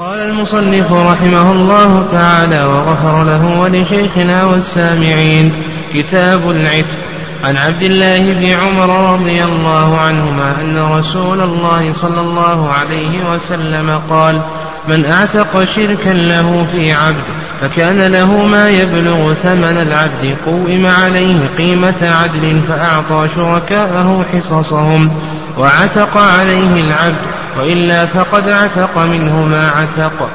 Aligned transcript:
قال 0.00 0.20
المصنف 0.20 0.92
رحمه 0.92 1.52
الله 1.52 2.06
تعالى 2.10 2.64
وغفر 2.64 3.24
له 3.24 3.60
ولشيخنا 3.60 4.44
والسامعين 4.44 5.52
كتاب 5.94 6.50
العتق 6.50 6.98
عن 7.44 7.56
عبد 7.56 7.82
الله 7.82 8.32
بن 8.32 8.50
عمر 8.50 9.12
رضي 9.12 9.44
الله 9.44 9.98
عنهما 9.98 10.60
أن 10.60 10.98
رسول 10.98 11.40
الله 11.40 11.92
صلى 11.92 12.20
الله 12.20 12.72
عليه 12.72 13.34
وسلم 13.34 14.00
قال 14.10 14.42
من 14.88 15.04
أعتق 15.04 15.64
شركا 15.64 16.10
له 16.10 16.66
في 16.72 16.92
عبد 16.92 17.24
فكان 17.60 18.12
له 18.12 18.46
ما 18.46 18.68
يبلغ 18.68 19.34
ثمن 19.34 19.76
العبد 19.82 20.36
قوم 20.46 20.86
عليه 20.86 21.50
قيمة 21.58 22.02
عدل 22.02 22.60
فأعطى 22.68 23.28
شركاءه 23.36 24.26
حصصهم 24.32 25.10
وعتق 25.58 26.16
عليه 26.16 26.80
العبد 26.84 27.29
وإلا 27.60 28.06
فقد 28.06 28.48
عتق 28.48 28.98
منه 28.98 29.42
ما 29.42 29.70
عتق. 29.70 30.30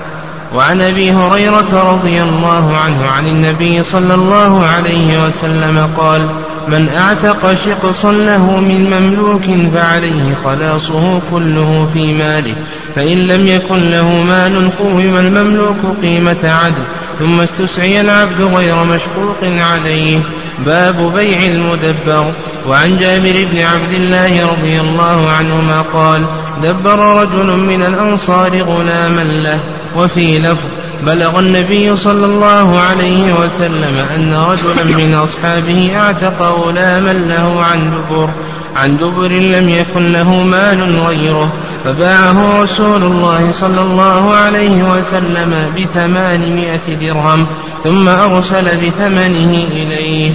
وعن 0.56 0.82
أبي 0.82 1.12
هريرة 1.12 1.94
رضي 1.94 2.24
الله 2.24 2.78
عنه 2.78 3.06
عن 3.18 3.28
النبي 3.28 3.84
صلى 3.84 4.14
الله 4.14 4.66
عليه 4.66 5.24
وسلم 5.24 5.90
قال 5.98 6.30
من 6.68 6.90
أعتق 6.90 7.54
شقصا 7.54 8.12
له 8.12 8.60
من 8.60 8.90
مملوك 8.90 9.44
فعليه 9.74 10.36
خلاصه 10.44 11.22
كله 11.32 11.90
في 11.94 12.14
ماله 12.14 12.56
فإن 12.96 13.18
لم 13.18 13.48
يكن 13.48 13.92
له 13.92 14.24
مال 14.24 14.78
قوم 14.78 15.00
المملوك 15.00 15.78
قيمة 16.02 16.38
عدل 16.44 16.84
ثم 17.20 17.40
استسعي 17.40 18.02
العبد 18.02 18.42
غير 18.42 18.84
مشقوق 18.84 19.38
عليه. 19.44 20.20
باب 20.66 21.14
بيع 21.14 21.46
المدبر. 21.46 22.32
وعن 22.68 22.98
جابر 22.98 23.46
بن 23.52 23.60
عبد 23.60 23.92
الله 23.92 24.52
رضي 24.52 24.82
الله 24.82 25.30
عنهما 25.30 25.82
قال 25.82 26.26
دبر 26.64 27.22
رجل 27.22 27.46
من 27.46 27.84
الأنصار 27.84 28.62
غلاما 28.62 29.22
له 29.22 29.60
وفي 29.96 30.40
لفظ 30.40 30.66
بلغ 31.06 31.40
النبي 31.40 31.96
صلى 31.96 32.26
الله 32.26 32.80
عليه 32.80 33.34
وسلم 33.34 34.06
أن 34.16 34.34
رجلا 34.34 34.84
من 34.98 35.14
أصحابه 35.14 35.92
اعتق 35.96 36.42
غلاما 36.42 37.14
له 37.14 37.64
عن 37.64 37.92
دبر 37.92 38.30
عن 38.76 38.98
دبر 38.98 39.28
لم 39.28 39.70
يكن 39.70 40.12
له 40.12 40.44
مال 40.44 41.00
غيره 41.00 41.54
فباعه 41.86 42.62
رسول 42.64 43.04
الله 43.04 43.52
صلى 43.52 43.82
الله 43.82 44.34
عليه 44.34 44.84
وسلم 44.84 45.74
بثمانمائة 45.78 46.96
درهم 47.02 47.48
ثم 47.84 48.08
أرسل 48.08 48.88
بثمنه 48.88 49.64
إليه. 49.72 50.32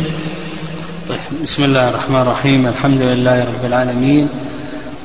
طيب. 1.11 1.43
بسم 1.43 1.65
الله 1.65 1.89
الرحمن 1.89 2.21
الرحيم. 2.21 2.67
الحمد 2.67 3.03
لله 3.03 3.45
رب 3.45 3.65
العالمين. 3.65 4.29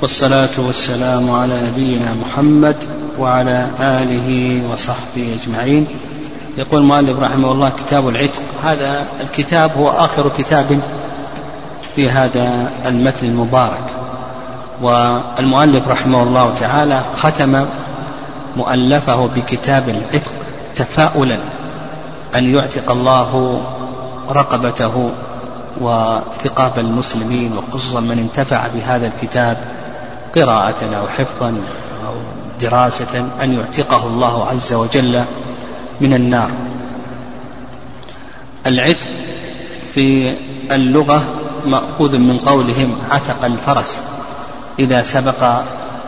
والصلاة 0.02 0.50
والسلام 0.58 1.32
على 1.32 1.62
نبينا 1.62 2.14
محمد 2.14 2.76
وعلى 3.20 3.70
آله 3.80 4.62
وصحبه 4.72 5.38
أجمعين. 5.42 5.88
يقول 6.58 6.82
المؤلف 6.82 7.20
رحمه 7.20 7.52
الله 7.52 7.70
كتاب 7.70 8.10
العتق. 8.10 8.42
هذا 8.64 9.08
الكتاب 9.22 9.72
هو 9.78 9.90
آخر 9.90 10.30
كتاب 10.38 10.80
في 11.96 12.10
هذا 12.10 12.72
المتن 12.86 13.28
المبارك. 13.28 13.86
والمؤلف 14.82 15.88
رحمه 15.88 16.24
الله 16.24 16.54
تعالى 16.60 17.02
ختم 17.18 17.66
مؤلفه 18.58 19.26
بكتاب 19.36 19.90
العتق 19.90 20.32
تفاؤلا 20.76 21.38
أن 22.36 22.56
يعتق 22.56 22.92
الله 22.92 23.62
رقبته 24.30 25.12
ورقاب 25.82 26.80
المسلمين 26.80 27.58
وخصوصا 27.58 28.00
من 28.00 28.20
انتفع 28.20 28.68
بهذا 28.68 29.08
الكتاب 29.08 29.58
قراءة 30.36 30.96
أو 30.96 31.08
حفظا 31.08 31.50
أو 32.08 32.16
دراسة 32.62 33.28
أن 33.44 33.54
يعتقه 33.54 34.08
الله 34.08 34.48
عز 34.48 34.74
وجل 34.74 35.24
من 36.02 36.14
النار. 36.14 36.50
العتق 38.68 39.08
في 39.94 40.36
اللغة 40.72 41.24
مأخوذ 41.66 42.18
من 42.18 42.38
قولهم 42.38 42.98
عتق 43.12 43.46
الفرس 43.46 44.00
إذا 44.80 45.02
سبق 45.02 45.62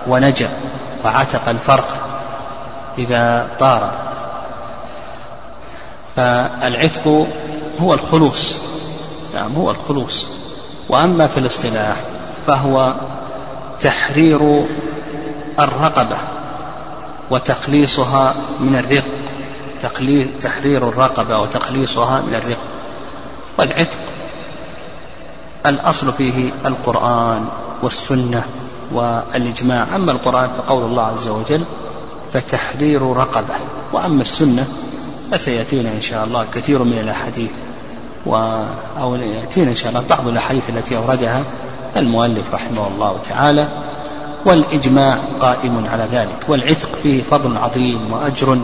ونجا 0.07 0.49
وعتق 1.05 1.49
الفرخ 1.49 1.95
إذا 2.97 3.47
طار. 3.59 3.91
فالعتق 6.15 7.27
هو 7.81 7.93
الخلوص. 7.93 8.66
نعم 9.33 9.55
هو 9.55 9.71
الخلوص. 9.71 10.25
وأما 10.89 11.27
في 11.27 11.37
الاصطلاح 11.37 11.95
فهو 12.47 12.93
تحرير 13.79 14.65
الرقبة 15.59 16.17
وتخليصها 17.31 18.35
من 18.59 18.75
الرق 18.75 19.03
تحرير 20.41 20.89
الرقبة 20.89 21.39
وتخليصها 21.39 22.21
من 22.21 22.35
الرق. 22.35 22.57
والعتق 23.57 23.99
الأصل 25.65 26.13
فيه 26.13 26.49
القرآن 26.65 27.45
والسنة 27.81 28.43
والإجماع. 28.91 29.95
أما 29.95 30.11
القرآن 30.11 30.49
فقول 30.57 30.83
الله 30.83 31.03
عز 31.03 31.27
وجل 31.27 31.63
فتحرير 32.33 33.01
رقبة. 33.01 33.55
وأما 33.93 34.21
السنة 34.21 34.67
فسيأتينا 35.31 35.89
إن 35.89 36.01
شاء 36.01 36.23
الله 36.23 36.45
كثير 36.53 36.83
من 36.83 36.99
الأحاديث. 36.99 37.51
و 38.25 38.35
أو 38.99 39.15
يأتينا 39.15 39.69
إن 39.69 39.75
شاء 39.75 39.89
الله 39.89 40.03
بعض 40.09 40.27
الأحاديث 40.27 40.69
التي 40.69 40.97
أوردها 40.97 41.43
المؤلف 41.97 42.53
رحمه 42.53 42.87
الله 42.87 43.17
تعالى 43.29 43.67
والإجماع 44.45 45.17
قائم 45.39 45.85
على 45.91 46.07
ذلك 46.11 46.37
والعتق 46.47 46.89
فيه 47.03 47.23
فضل 47.23 47.57
عظيم 47.57 47.99
وأجر 48.11 48.57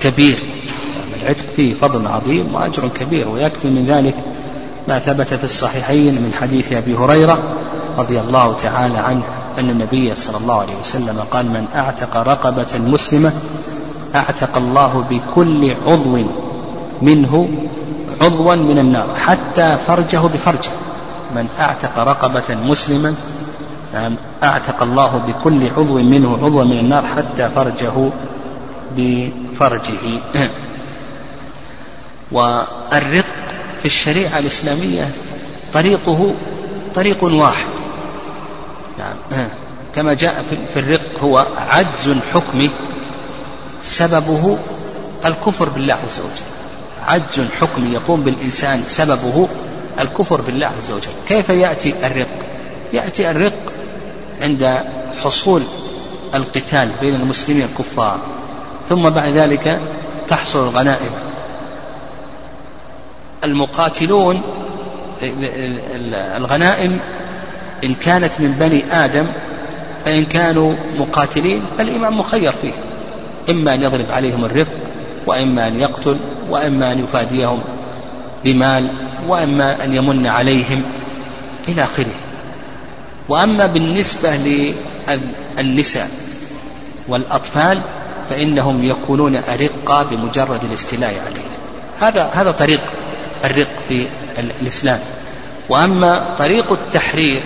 كبير. 0.00 0.38
يعني 0.96 1.22
العتق 1.22 1.44
فيه 1.56 1.74
فضل 1.74 2.06
عظيم 2.06 2.54
وأجر 2.54 2.88
كبير 2.88 3.28
ويكفي 3.28 3.68
من 3.68 3.86
ذلك 3.86 4.14
ما 4.88 4.98
ثبت 4.98 5.34
في 5.34 5.44
الصحيحين 5.44 6.14
من 6.14 6.32
حديث 6.40 6.72
أبي 6.72 6.94
هريرة 6.96 7.38
رضي 7.98 8.20
الله 8.20 8.56
تعالى 8.62 8.98
عنه 8.98 9.22
أن 9.58 9.70
النبي 9.70 10.14
صلى 10.14 10.36
الله 10.36 10.60
عليه 10.60 10.80
وسلم 10.80 11.18
قال 11.30 11.46
من 11.46 11.66
أعتق 11.74 12.16
رقبة 12.16 12.78
مسلمة 12.78 13.32
أعتق 14.14 14.56
الله 14.56 15.04
بكل 15.10 15.74
عضو 15.86 16.18
منه 17.02 17.48
عضوا 18.22 18.54
من 18.54 18.78
النار 18.78 19.14
حتى 19.14 19.78
فرجه 19.86 20.18
بفرجه. 20.18 20.70
من 21.34 21.48
أعتق 21.60 21.98
رقبة 21.98 22.54
مسلما 22.54 23.14
يعني 23.94 24.14
أعتق 24.42 24.82
الله 24.82 25.16
بكل 25.16 25.70
عضو 25.76 25.98
منه 25.98 26.38
عضوا 26.42 26.64
من 26.64 26.78
النار 26.78 27.06
حتى 27.06 27.48
فرجه 27.48 28.10
بفرجه. 28.96 30.20
والرق 32.32 33.24
في 33.80 33.84
الشريعة 33.84 34.38
الإسلامية 34.38 35.10
طريقه 35.72 36.34
طريق 36.94 37.24
واحد. 37.24 37.72
يعني 38.98 39.48
كما 39.94 40.14
جاء 40.14 40.44
في 40.74 40.80
الرق 40.80 41.18
هو 41.20 41.46
عجز 41.56 42.16
حكمي 42.34 42.70
سببه 43.82 44.58
الكفر 45.24 45.68
بالله 45.68 45.94
عز 45.94 46.20
وجل. 46.20 46.51
عجز 47.06 47.44
حكمي 47.60 47.92
يقوم 47.92 48.22
بالإنسان 48.22 48.82
سببه 48.86 49.48
الكفر 50.00 50.40
بالله 50.40 50.66
عز 50.66 50.92
وجل. 50.92 51.12
كيف 51.28 51.48
يأتي 51.48 51.94
الرق؟ 52.06 52.28
يأتي 52.92 53.30
الرق 53.30 53.72
عند 54.40 54.78
حصول 55.24 55.62
القتال 56.34 56.90
بين 57.00 57.14
المسلمين 57.14 57.64
الكفار 57.64 58.18
ثم 58.88 59.10
بعد 59.10 59.28
ذلك 59.32 59.80
تحصل 60.26 60.68
الغنائم. 60.68 61.10
المقاتلون 63.44 64.42
الغنائم 66.12 66.98
إن 67.84 67.94
كانت 67.94 68.32
من 68.38 68.52
بني 68.52 68.84
آدم 68.92 69.26
فإن 70.04 70.26
كانوا 70.26 70.74
مقاتلين 70.98 71.62
فالإمام 71.78 72.18
مخير 72.18 72.52
فيه. 72.52 72.72
إما 73.50 73.74
أن 73.74 73.82
يضرب 73.82 74.06
عليهم 74.10 74.44
الرق 74.44 74.81
وإما 75.26 75.68
أن 75.68 75.80
يقتل 75.80 76.18
وإما 76.50 76.92
أن 76.92 77.04
يفاديهم 77.04 77.60
بمال 78.44 78.90
وإما 79.26 79.84
أن 79.84 79.94
يمن 79.94 80.26
عليهم 80.26 80.82
إلى 81.68 81.84
آخره. 81.84 82.14
وأما 83.28 83.66
بالنسبة 83.66 84.36
للنساء 85.58 86.10
والأطفال 87.08 87.80
فإنهم 88.30 88.84
يكونون 88.84 89.36
أرقة 89.36 90.02
بمجرد 90.02 90.64
الاستيلاء 90.64 91.10
عليه 91.10 91.42
هذا 92.00 92.30
هذا 92.34 92.50
طريق 92.50 92.80
الرق 93.44 93.78
في 93.88 94.06
الإسلام. 94.38 95.00
وأما 95.68 96.34
طريق 96.38 96.72
التحرير 96.72 97.40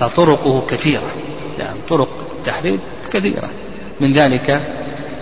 فطرقه 0.00 0.66
كثيرة. 0.68 1.10
نعم 1.58 1.76
طرق 1.88 2.08
التحرير 2.36 2.78
كثيرة. 3.12 3.48
من 4.00 4.12
ذلك 4.12 4.62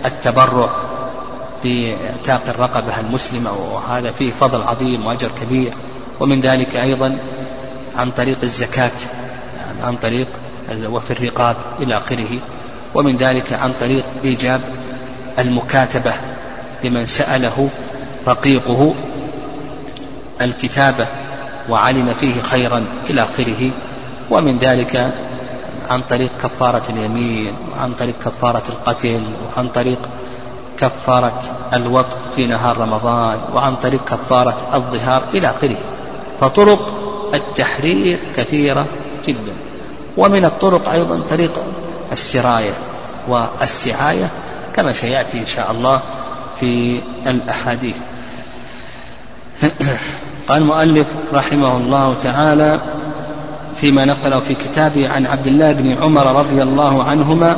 التبرع 0.05 0.69
باعتاق 1.63 2.41
الرقبة 2.47 2.99
المسلمة 2.99 3.51
وهذا 3.51 4.11
فيه 4.11 4.31
فضل 4.31 4.61
عظيم 4.61 5.05
وأجر 5.05 5.31
كبير. 5.41 5.73
ومن 6.19 6.39
ذلك 6.39 6.75
أيضا 6.75 7.19
عن 7.95 8.11
طريق 8.11 8.37
الزكاة 8.43 8.91
يعني 9.57 9.81
عن 9.83 9.95
طريق 9.95 10.27
وفي 10.89 11.11
الرقاب 11.11 11.55
إلى 11.79 11.97
آخره. 11.97 12.39
ومن 12.95 13.17
ذلك 13.17 13.53
عن 13.53 13.73
طريق 13.73 14.03
إيجاب 14.23 14.61
المكاتبة 15.39 16.13
لمن 16.83 17.05
سأله 17.05 17.69
رقيقه 18.27 18.93
الكتابة 20.41 21.07
وعلم 21.69 22.13
فيه 22.13 22.41
خيرا 22.41 22.85
إلى 23.09 23.23
آخره. 23.23 23.71
ومن 24.29 24.57
ذلك 24.57 25.13
عن 25.89 26.01
طريق 26.01 26.29
كفارة 26.43 26.83
اليمين 26.89 27.53
وعن 27.71 27.93
طريق 27.93 28.15
كفارة 28.25 28.63
القتل 28.69 29.23
وعن 29.47 29.69
طريق 29.69 29.99
كفارة 30.83 31.41
الوطء 31.73 32.17
في 32.35 32.47
نهار 32.47 32.77
رمضان 32.77 33.37
وعن 33.53 33.75
طريق 33.75 34.05
كفارة 34.05 34.57
الظهار 34.73 35.23
إلى 35.33 35.49
آخره. 35.49 35.77
فطرق 36.39 36.93
التحرير 37.33 38.19
كثيرة 38.37 38.85
جدا. 39.27 39.53
ومن 40.17 40.45
الطرق 40.45 40.89
أيضا 40.89 41.21
طريق 41.29 41.51
السراية 42.11 42.73
والسعاية 43.27 44.29
كما 44.75 44.93
سيأتي 44.93 45.39
إن 45.39 45.45
شاء 45.45 45.71
الله 45.71 46.01
في 46.59 47.01
الأحاديث. 47.27 47.95
قال 50.47 50.61
المؤلف 50.61 51.07
رحمه 51.33 51.77
الله 51.77 52.15
تعالى 52.23 52.79
فيما 53.81 54.05
نقله 54.05 54.39
في 54.39 54.55
كتابه 54.55 55.09
عن 55.09 55.25
عبد 55.25 55.47
الله 55.47 55.71
بن 55.71 55.91
عمر 55.91 56.39
رضي 56.39 56.63
الله 56.63 57.03
عنهما 57.03 57.57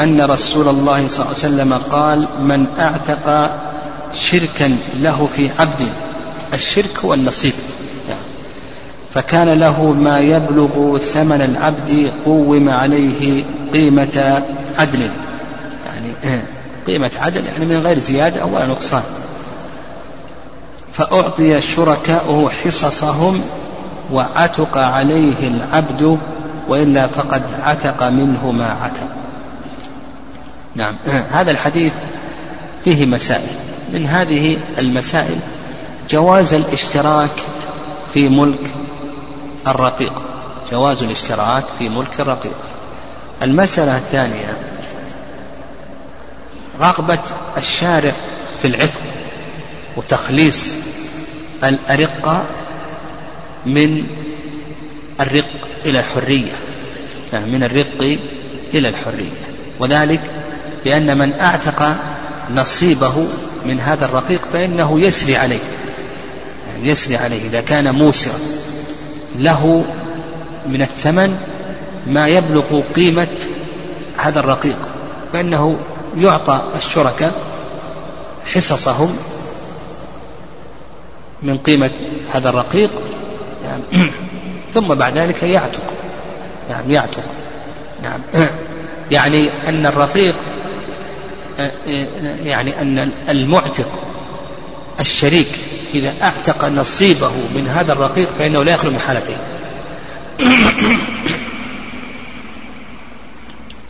أن 0.00 0.20
رسول 0.20 0.68
الله 0.68 1.08
صلى 1.08 1.26
الله 1.26 1.36
عليه 1.36 1.54
وسلم 1.54 1.80
قال 1.90 2.26
من 2.40 2.66
أعتق 2.78 3.50
شركا 4.12 4.76
له 5.00 5.28
في 5.36 5.50
عبد 5.58 5.88
الشرك 6.54 6.98
هو 7.04 7.14
النصيب. 7.14 7.52
فكان 9.14 9.48
له 9.48 9.82
ما 9.92 10.20
يبلغ 10.20 10.98
ثمن 10.98 11.42
العبد 11.42 12.12
قوم 12.24 12.68
عليه 12.68 13.44
قيمة 13.72 14.42
عدل. 14.78 15.10
يعني 15.86 16.42
قيمة 16.86 17.10
عدل 17.16 17.44
يعني 17.44 17.66
من 17.66 17.80
غير 17.84 17.98
زيادة 17.98 18.44
ولا 18.44 18.66
نقصان. 18.66 19.02
فأعطي 20.92 21.60
شركاؤه 21.60 22.50
حصصهم 22.50 23.40
وعتق 24.12 24.78
عليه 24.78 25.48
العبد 25.48 26.18
وإلا 26.68 27.06
فقد 27.06 27.42
عتق 27.62 28.02
منه 28.02 28.50
ما 28.50 28.66
عتق. 28.66 29.19
نعم. 30.74 30.96
هذا 31.32 31.50
الحديث 31.50 31.92
فيه 32.84 33.06
مسائل. 33.06 33.56
من 33.92 34.06
هذه 34.06 34.58
المسائل 34.78 35.38
جواز 36.10 36.54
الاشتراك 36.54 37.30
في 38.14 38.28
ملك 38.28 38.70
الرقيق. 39.66 40.22
جواز 40.72 41.02
الاشتراك 41.02 41.64
في 41.78 41.88
ملك 41.88 42.20
الرقيق. 42.20 42.56
المسألة 43.42 43.96
الثانية 43.96 44.56
رغبة 46.80 47.18
الشارع 47.56 48.12
في 48.62 48.68
العتق 48.68 49.00
وتخليص 49.96 50.74
الأرقة 51.64 52.44
من 53.66 54.06
الرق 55.20 55.50
إلى 55.86 56.00
الحرية. 56.00 56.52
يعني 57.32 57.50
من 57.50 57.62
الرق 57.62 58.18
إلى 58.74 58.88
الحرية. 58.88 59.30
وذلك 59.80 60.39
لأن 60.84 61.18
من 61.18 61.32
أعتق 61.40 61.96
نصيبه 62.54 63.26
من 63.66 63.80
هذا 63.80 64.04
الرقيق 64.04 64.40
فإنه 64.52 65.00
يسري 65.00 65.36
عليه. 65.36 65.58
يعني 66.68 66.88
يسري 66.88 67.16
عليه 67.16 67.46
إذا 67.46 67.60
كان 67.60 67.94
موسرا. 67.94 68.38
له 69.38 69.84
من 70.66 70.82
الثمن 70.82 71.38
ما 72.06 72.28
يبلغ 72.28 72.80
قيمة 72.96 73.28
هذا 74.16 74.40
الرقيق 74.40 74.76
فإنه 75.32 75.78
يعطى 76.16 76.62
الشركاء 76.76 77.32
حصصهم 78.54 79.16
من 81.42 81.58
قيمة 81.58 81.90
هذا 82.34 82.48
الرقيق 82.48 82.90
يعني 83.64 84.10
ثم 84.74 84.94
بعد 84.94 85.18
ذلك 85.18 85.42
يعتق. 85.42 85.82
نعم 86.70 86.90
يعتق. 86.90 87.24
نعم 88.02 88.20
يعني 89.10 89.48
أن 89.68 89.86
الرقيق 89.86 90.36
يعني 92.44 92.80
أن 92.80 93.10
المعتق 93.28 93.88
الشريك 95.00 95.58
إذا 95.94 96.14
أعتق 96.22 96.64
نصيبه 96.64 97.32
من 97.54 97.68
هذا 97.68 97.92
الرقيق 97.92 98.28
فإنه 98.38 98.64
لا 98.64 98.72
يخلو 98.72 98.90
من 98.90 98.98
حالتين 98.98 99.36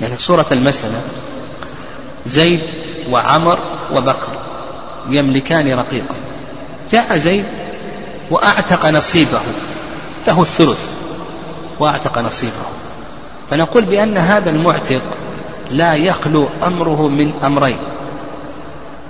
يعني 0.01 0.19
صورة 0.19 0.47
المسألة 0.53 1.01
زيد 2.27 2.61
وعمر 3.11 3.59
وبكر 3.93 4.39
يملكان 5.09 5.73
رقيقا. 5.73 6.15
جاء 6.93 7.17
زيد 7.17 7.45
وأعتق 8.31 8.87
نصيبه 8.87 9.41
له 10.27 10.43
الثلث 10.43 10.85
وأعتق 11.79 12.19
نصيبه. 12.19 12.53
فنقول 13.51 13.85
بأن 13.85 14.19
هذا 14.19 14.51
المعتق 14.51 15.03
لا 15.71 15.95
يخلو 15.95 16.49
أمره 16.67 17.09
من 17.09 17.33
أمرين. 17.45 17.79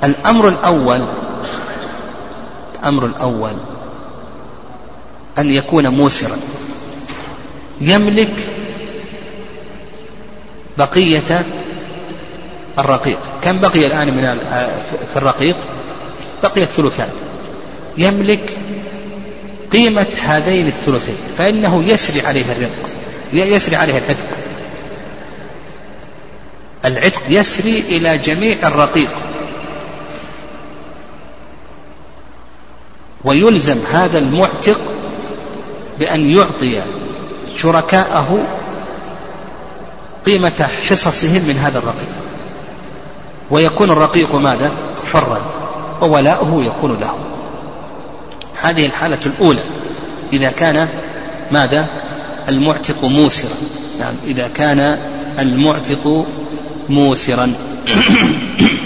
الأمر 0.04 0.48
الأول 0.48 1.04
الأمر 2.74 3.06
الأول 3.06 3.52
أن 5.38 5.50
يكون 5.50 5.88
موسرا. 5.88 6.36
يملك 7.80 8.34
بقية 10.78 11.44
الرقيق. 12.78 13.18
كم 13.42 13.58
بقي 13.58 13.86
الآن 13.86 14.06
من 14.06 14.38
في 15.12 15.16
الرقيق؟ 15.16 15.56
بقي 16.42 16.62
الثلثان 16.62 17.08
يملك 17.98 18.56
قيمة 19.72 20.06
هذين 20.22 20.66
الثلثين 20.66 21.16
فإنه 21.38 21.84
يسري 21.84 22.20
عليه 22.20 22.44
الرق 22.52 22.90
يسري 23.32 23.76
عليه 23.76 23.92
العتق 23.92 24.16
العتق 26.84 27.22
يسري 27.28 27.78
إلى 27.78 28.18
جميع 28.18 28.56
الرقيق. 28.68 29.10
ويلزم 33.24 33.78
هذا 33.92 34.18
المعتق 34.18 34.80
بأن 35.98 36.30
يعطي 36.30 36.82
شركاءه 37.56 38.46
قيمة 40.26 40.68
حصصهم 40.88 41.42
من 41.48 41.56
هذا 41.56 41.78
الرقيق. 41.78 42.08
ويكون 43.50 43.90
الرقيق 43.90 44.34
ماذا؟ 44.34 44.72
حرا 45.12 45.40
وولاؤه 46.02 46.64
يكون 46.64 47.00
له. 47.00 47.14
هذه 48.62 48.86
الحالة 48.86 49.18
الأولى. 49.26 49.62
إذا 50.32 50.50
كان 50.50 50.88
ماذا؟ 51.50 51.86
المعتق 52.48 53.04
موسرا. 53.04 53.56
نعم 54.00 54.14
إذا 54.26 54.48
كان 54.48 54.98
المعتق 55.38 56.26
موسرا. 56.90 57.52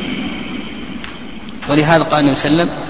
ولهذا 1.71 2.03
قال 2.03 2.21
النبي 2.21 2.35
صلى 2.35 2.51
الله 2.51 2.63
عليه 2.63 2.73
وسلم 2.73 2.85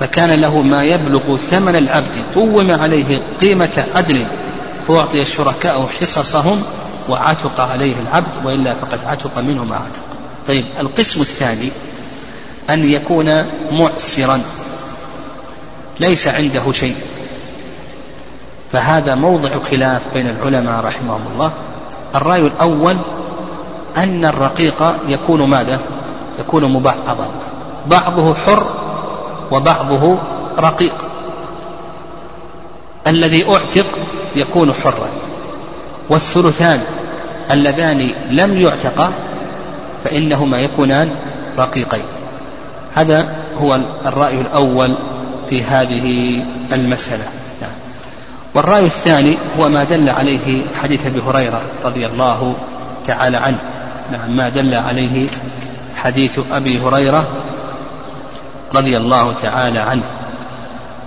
فكان 0.00 0.40
له 0.40 0.62
ما 0.62 0.84
يبلغ 0.84 1.36
ثمن 1.36 1.76
العبد 1.76 2.16
قوم 2.34 2.70
عليه 2.70 3.22
قيمة 3.40 3.86
عدل 3.94 4.26
فأعطي 4.88 5.22
الشركاء 5.22 5.86
حصصهم 6.00 6.62
وعتق 7.08 7.60
عليه 7.60 7.94
العبد 8.00 8.44
وإلا 8.44 8.74
فقد 8.74 9.04
عتق 9.04 9.38
منه 9.38 9.64
ما 9.64 9.76
عتق. 9.76 10.02
طيب 10.48 10.64
القسم 10.80 11.20
الثاني 11.20 11.70
أن 12.70 12.84
يكون 12.84 13.44
معسرا 13.72 14.40
ليس 16.00 16.28
عنده 16.28 16.72
شيء. 16.72 16.96
فهذا 18.72 19.14
موضع 19.14 19.50
خلاف 19.70 20.02
بين 20.14 20.26
العلماء 20.28 20.84
رحمهم 20.84 21.20
الله. 21.32 21.52
الرأي 22.14 22.40
الأول 22.40 22.98
أن 23.96 24.24
الرقيق 24.24 24.94
يكون 25.08 25.42
ماذا؟ 25.50 25.80
يكون 26.38 26.72
مبعضا 26.72 27.26
بعضه 27.86 28.34
حر 28.34 28.66
وبعضه 29.50 30.18
رقيق. 30.58 30.94
الذي 33.06 33.50
أعتق 33.50 33.86
يكون 34.36 34.72
حرا. 34.72 35.08
والثلثان 36.08 36.80
اللذان 37.50 38.10
لم 38.30 38.60
يعتقا 38.60 39.12
فإنهما 40.04 40.58
يكونان 40.58 41.10
رقيقين. 41.58 42.04
هذا 42.94 43.36
هو 43.60 43.80
الرأي 44.06 44.40
الأول 44.40 44.94
في 45.48 45.62
هذه 45.62 46.38
المسألة. 46.72 47.24
والرأي 48.54 48.86
الثاني 48.86 49.36
هو 49.58 49.68
ما 49.68 49.84
دل 49.84 50.08
عليه 50.08 50.62
حديث 50.82 51.06
أبي 51.06 51.20
هريرة 51.20 51.60
رضي 51.84 52.06
الله 52.06 52.54
تعالى 53.06 53.36
عنه. 53.36 53.58
نعم 54.12 54.36
ما 54.36 54.48
دل 54.48 54.74
عليه 54.74 55.26
حديث 55.96 56.40
أبي 56.52 56.78
هريرة 56.78 57.44
رضي 58.74 58.96
الله 58.96 59.32
تعالى 59.32 59.78
عنه. 59.78 60.02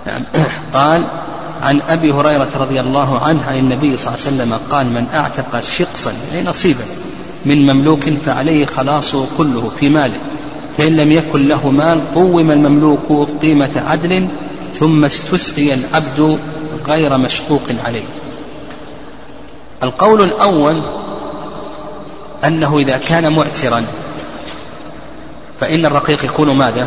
نعم 0.06 0.22
قال 0.74 1.04
عن 1.62 1.80
أبي 1.88 2.12
هريرة 2.12 2.48
رضي 2.56 2.80
الله 2.80 3.18
عنه 3.18 3.44
عن 3.44 3.58
النبي 3.58 3.96
صلى 3.96 4.14
الله 4.14 4.26
عليه 4.26 4.36
وسلم 4.36 4.58
قال 4.70 4.86
من 4.86 5.06
أعتق 5.14 5.60
شقصا 5.60 6.12
أي 6.34 6.44
نصيبا 6.44 6.84
من 7.46 7.66
مملوك 7.66 8.10
فعليه 8.26 8.66
خلاصه 8.66 9.26
كله 9.38 9.70
في 9.80 9.88
ماله 9.88 10.20
فإن 10.78 10.96
لم 10.96 11.12
يكن 11.12 11.48
له 11.48 11.70
مال 11.70 12.14
قوم 12.14 12.50
المملوك 12.50 13.30
قيمة 13.42 13.82
عدل 13.86 14.28
ثم 14.78 15.04
استسقي 15.04 15.74
العبد 15.74 16.38
غير 16.88 17.18
مشقوق 17.18 17.62
عليه. 17.84 18.04
القول 19.82 20.22
الأول 20.22 20.82
أنه 22.44 22.78
إذا 22.78 22.96
كان 22.96 23.32
معسرا 23.32 23.84
فإن 25.60 25.86
الرقيق 25.86 26.24
يكون 26.24 26.56
ماذا؟ 26.56 26.86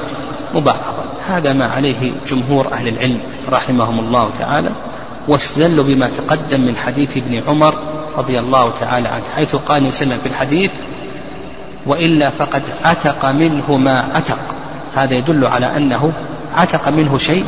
مبعضا 0.55 1.05
هذا 1.27 1.53
ما 1.53 1.65
عليه 1.65 2.12
جمهور 2.29 2.74
أهل 2.74 2.88
العلم 2.88 3.19
رحمهم 3.50 4.00
الله 4.00 4.29
تعالى 4.39 4.71
واستدلوا 5.27 5.83
بما 5.83 6.09
تقدم 6.17 6.62
من 6.62 6.75
حديث 6.75 7.17
ابن 7.17 7.41
عمر 7.47 7.75
رضي 8.17 8.39
الله 8.39 8.71
تعالى 8.79 9.07
عنه 9.07 9.24
حيث 9.35 9.55
قال 9.55 9.88
وسلم 9.88 10.17
في 10.24 10.29
الحديث 10.29 10.71
وإلا 11.85 12.29
فقد 12.29 12.63
عتق 12.83 13.25
منه 13.25 13.77
ما 13.77 14.09
عتق. 14.13 14.39
هذا 14.95 15.15
يدل 15.15 15.45
على 15.45 15.77
أنه 15.77 16.12
عتق 16.53 16.89
منه 16.89 17.17
شيء 17.17 17.45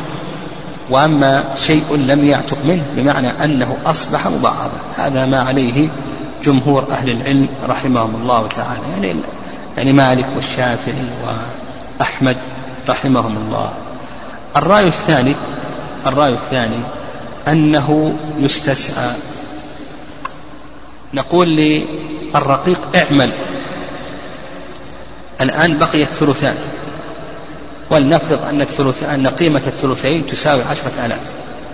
وأما 0.90 1.44
شيء 1.66 1.96
لم 1.96 2.24
يعتق 2.24 2.58
منه 2.64 2.82
بمعنى 2.96 3.44
أنه 3.44 3.76
أصبح 3.86 4.26
مبعضا 4.26 4.70
هذا 4.96 5.26
ما 5.26 5.40
عليه 5.40 5.88
جمهور 6.42 6.86
أهل 6.90 7.10
العلم 7.10 7.48
رحمهم 7.68 8.16
الله 8.22 8.46
تعالى 8.48 8.80
يعني 8.92 9.20
يعني 9.76 9.92
مالك 9.92 10.26
والشافعي 10.36 11.04
وأحمد 12.00 12.36
رحمهم 12.88 13.36
الله. 13.36 13.72
الرأي 14.56 14.86
الثاني 14.86 15.34
الرأي 16.06 16.32
الثاني 16.32 16.80
أنه 17.48 18.14
يستسعى. 18.36 19.10
نقول 21.14 21.56
للرقيق 21.56 22.80
اعمل. 22.96 23.32
الآن 25.40 25.78
بقي 25.78 26.02
الثلثان 26.02 26.56
ولنفرض 27.90 28.44
أن 28.48 28.60
الثلث 28.60 29.02
أن 29.02 29.26
قيمة 29.26 29.62
الثلثين 29.66 30.26
تساوي 30.26 30.62
عشرة 30.62 31.06
آلاف. 31.06 31.20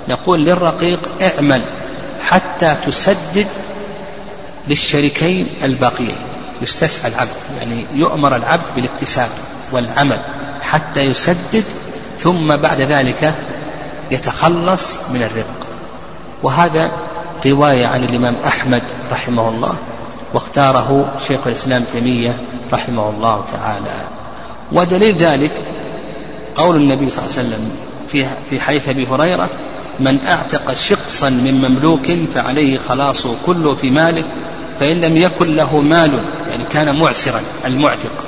نقول 0.09 0.45
للرقيق 0.45 1.01
اعمل 1.23 1.63
حتى 2.21 2.77
تسدد 2.87 3.47
للشريكين 4.69 5.47
الباقيين. 5.65 6.17
يستسعى 6.63 7.11
العبد 7.11 7.31
يعني 7.59 7.85
يؤمر 7.95 8.37
العبد 8.37 8.67
بالاكتساب 8.77 9.29
والعمل 9.73 10.19
حتى 10.61 11.01
يسدد 11.01 11.65
ثم 12.19 12.57
بعد 12.57 12.81
ذلك 12.81 13.35
يتخلص 14.11 15.01
من 15.11 15.23
الرق 15.23 15.67
وهذا 16.43 16.91
رواية 17.47 17.87
عن 17.87 18.05
الإمام 18.05 18.37
أحمد 18.47 18.83
رحمه 19.13 19.49
الله 19.49 19.75
واختاره 20.35 21.13
شيخ 21.29 21.47
الإسلام 21.47 21.85
تيمية 21.93 22.41
رحمه 22.73 23.11
الله 23.11 23.45
تعالى. 23.53 24.09
ودليل 24.73 25.17
ذلك 25.17 25.53
قول 26.57 26.77
النبي 26.77 27.11
صلى 27.11 27.25
الله 27.25 27.37
عليه 27.39 27.49
وسلم 27.49 27.71
في 28.09 28.27
في 28.51 28.61
حديث 28.61 28.89
أبي 28.89 29.07
هريرة 29.07 29.49
من 30.01 30.19
أعتق 30.27 30.73
شقصا 30.73 31.31
من 31.31 31.55
مملوك 31.69 32.13
فعليه 32.35 32.79
خلاصه 32.89 33.37
كله 33.47 33.75
في 33.75 33.91
ماله 33.91 34.25
فإن 34.81 35.01
لم 35.01 35.17
يكن 35.17 35.57
له 35.57 35.81
مال 35.81 36.15
يعني 36.51 36.65
كان 36.73 36.99
معسرا 36.99 37.41
المعتق. 37.67 38.25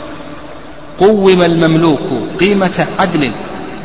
قوم 0.99 1.43
المملوك 1.43 2.39
قيمة 2.41 2.87
عدل 2.99 3.33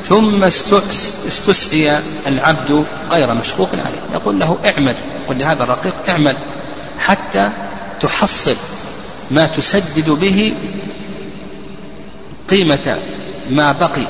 ثم 0.03 0.43
استسقي 0.43 1.99
العبد 2.27 2.85
غير 3.11 3.33
مشقوق 3.33 3.69
عليه. 3.73 4.01
يقول 4.13 4.39
له 4.39 4.57
اعمل 4.65 4.95
يقول 5.23 5.39
لهذا 5.39 5.63
الرقيق 5.63 5.93
اعمل 6.09 6.35
حتى 6.99 7.49
تحصل 8.01 8.55
ما 9.31 9.47
تسدد 9.47 10.09
به 10.09 10.53
قيمة 12.49 12.97
ما 13.49 13.71
بقي 13.71 14.07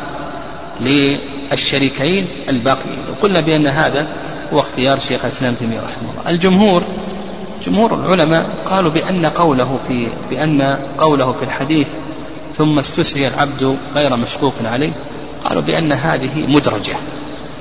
للشريكين 0.81 2.27
الباقيين. 2.49 2.99
وقلنا 3.11 3.39
بأن 3.39 3.67
هذا 3.67 4.07
هو 4.53 4.59
اختيار 4.59 4.99
شيخ 4.99 5.25
الإسلام 5.25 5.53
تيمية 5.53 5.79
رحمه 5.79 6.11
الله. 6.11 6.29
الجمهور 6.29 6.83
جمهور 7.65 7.93
العلماء 7.93 8.49
قالوا 8.65 8.91
بأن 8.91 9.25
قوله 9.25 9.79
في 9.87 10.07
بأن 10.29 10.61
قوله 10.97 11.31
في 11.31 11.45
الحديث 11.45 11.87
ثم 12.53 12.79
استسعي 12.79 13.27
العبد 13.27 13.77
غير 13.95 14.15
مشقوق 14.15 14.53
عليه 14.65 14.91
قالوا 15.43 15.61
بأن 15.61 15.91
هذه 15.91 16.47
مدرجة. 16.47 16.95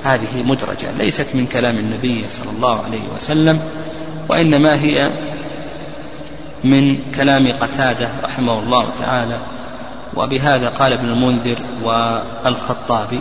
هذه 0.05 0.43
مدرجة. 0.43 0.93
ليست 0.99 1.35
من 1.35 1.47
كلام 1.47 1.77
النبي 1.77 2.25
صلى 2.29 2.51
الله 2.57 2.83
عليه 2.83 3.01
وسلم 3.17 3.61
وإنما 4.29 4.75
هي 4.75 5.11
من 6.65 6.99
كلام 7.17 7.53
قتادة 7.53 8.09
رحمه 8.25 8.59
الله 8.59 8.89
تعالى. 9.01 9.39
وبهذا 10.17 10.69
قال 10.69 10.93
ابن 10.93 11.09
المنذر 11.09 11.59
والخطابي. 11.85 13.21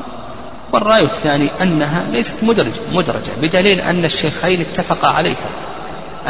والرأي 0.74 1.04
الثاني 1.04 1.50
أنها 1.62 2.04
ليست 2.12 2.44
مدرجة, 2.44 2.82
مدرجة 2.94 3.32
بدليل 3.42 3.82
أن 3.82 4.06
الشيخين 4.06 4.62
اتفقا 4.62 5.08
عليها. 5.08 5.69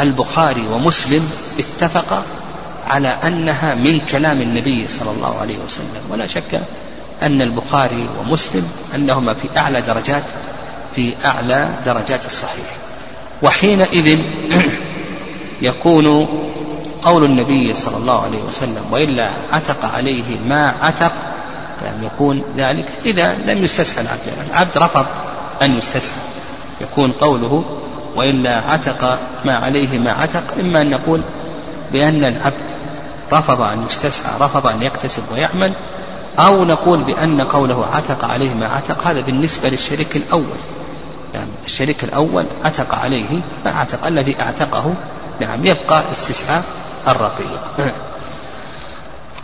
البخاري 0.00 0.66
ومسلم 0.72 1.30
اتفقا 1.58 2.22
على 2.86 3.08
أنها 3.08 3.74
من 3.74 4.00
كلام 4.00 4.42
النبي 4.42 4.88
صلى 4.88 5.10
الله 5.10 5.38
عليه 5.40 5.58
وسلم 5.66 6.02
ولا 6.10 6.26
شك 6.26 6.60
أن 7.22 7.42
البخاري 7.42 8.08
ومسلم 8.20 8.68
أنهما 8.94 9.34
في 9.34 9.48
أعلى 9.56 9.80
درجات 9.80 10.22
في 10.94 11.14
أعلى 11.24 11.74
درجات 11.84 12.26
الصحيح. 12.26 12.66
وحينئذ 13.42 14.18
يكون 15.68 16.26
قول 17.02 17.24
النبي 17.24 17.74
صلى 17.74 17.96
الله 17.96 18.22
عليه 18.22 18.42
وسلم 18.48 18.84
وإلا 18.90 19.30
عتق 19.50 19.84
عليه 19.84 20.38
ما 20.46 20.74
عتق 20.80 21.12
يعني 21.84 22.06
يكون 22.06 22.42
ذلك. 22.56 22.86
إذا 23.06 23.34
لم 23.34 23.64
يستسحى 23.64 24.00
العبد 24.00 24.20
العبد 24.50 24.78
رفض 24.78 25.06
أن 25.62 25.78
يستسحى 25.78 26.20
يكون 26.80 27.12
قوله 27.12 27.64
وإلا 28.16 28.56
عتق 28.56 29.18
ما 29.44 29.56
عليه 29.56 29.98
ما 29.98 30.10
عتق 30.10 30.42
إما 30.60 30.82
أن 30.82 30.90
نقول 30.90 31.22
بأن 31.92 32.24
العبد 32.24 32.70
رفض 33.32 33.60
أن 33.60 33.86
يستسحى 33.86 34.30
رفض 34.40 34.66
أن 34.66 34.82
يكتسب 34.82 35.22
ويعمل 35.32 35.72
أو 36.38 36.64
نقول 36.64 37.04
بأن 37.04 37.40
قوله 37.40 37.86
عتق 37.86 38.24
عليه 38.24 38.54
ما 38.54 38.66
عتق 38.66 39.06
هذا 39.06 39.20
بالنسبة 39.20 39.68
للشريك 39.68 40.16
الأول. 40.16 40.58
يعني 41.34 41.50
الشريك 41.64 42.04
الأول 42.04 42.44
عتق 42.64 42.94
عليه 42.94 43.40
ما 43.64 43.70
عتق 43.70 44.06
الذي 44.06 44.36
أعتقه 44.40 44.94
نعم 45.40 45.66
يبقى 45.66 46.02
استسعاء 46.12 46.62
الرقيق. 47.08 47.92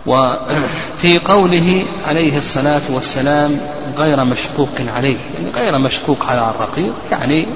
وفي 0.06 1.18
قوله 1.18 1.84
عليه 2.08 2.38
الصلاة 2.38 2.80
والسلام 2.90 3.60
غير 3.96 4.24
مشكوك 4.24 4.68
عليه 4.96 5.16
يعني 5.34 5.50
غير 5.54 5.78
مشكوك 5.78 6.18
على 6.28 6.50
الرقيق 6.50 6.92
يعني 7.10 7.46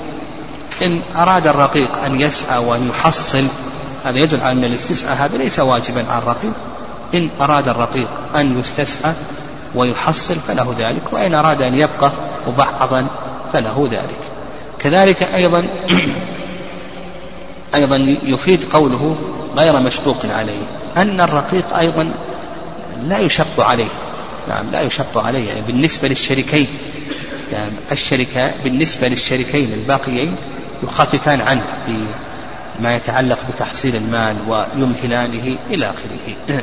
إن 0.82 1.02
أراد 1.16 1.46
الرقيق 1.46 2.04
أن 2.04 2.20
يسعى 2.20 2.58
وأن 2.58 2.88
يحصل 2.88 3.46
هذا 4.04 4.18
يدل 4.18 4.40
على 4.40 4.52
أن 4.52 4.64
الاستسعاء 4.64 5.16
هذا 5.16 5.36
ليس 5.36 5.60
واجبا 5.60 6.04
على 6.10 6.22
الرقيق. 6.22 6.52
إن 7.14 7.28
أراد 7.40 7.68
الرقيق 7.68 8.08
أن 8.36 8.60
يستسعى 8.60 9.12
ويحصل 9.74 10.36
فله 10.36 10.74
ذلك 10.78 11.12
وإن 11.12 11.34
أراد 11.34 11.62
أن 11.62 11.74
يبقى 11.74 12.12
مبعضا 12.46 13.06
فله 13.52 13.88
ذلك. 13.92 14.20
كذلك 14.78 15.22
أيضا 15.22 15.64
أيضا 17.74 17.96
يفيد 18.22 18.64
قوله 18.72 19.16
غير 19.56 19.80
مشقوق 19.80 20.26
عليه 20.36 20.62
أن 20.96 21.20
الرقيق 21.20 21.76
أيضا 21.76 22.10
لا 23.02 23.18
يشق 23.18 23.60
عليه. 23.60 23.88
نعم 24.48 24.70
لا 24.72 24.80
يشق 24.80 25.18
عليه 25.18 25.48
يعني 25.48 25.60
بالنسبة 25.60 26.08
للشريكين 26.08 26.66
يعني 27.52 27.72
الشركة 27.92 28.52
بالنسبة 28.64 29.08
للشريكين 29.08 29.72
الباقيين 29.72 30.36
يخففان 30.82 31.40
عنه 31.40 31.64
في 31.86 32.04
ما 32.80 32.96
يتعلق 32.96 33.38
بتحصيل 33.52 33.96
المال 33.96 34.36
ويمهلانه 34.48 35.56
إلى 35.70 35.90
آخره. 35.90 36.62